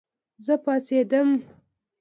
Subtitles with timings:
[0.45, 1.29] زه پاڅېدم